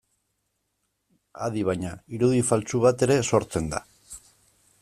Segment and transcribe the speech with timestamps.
[1.47, 3.87] Adi baina, irudi faltsu bat ere sortzen da.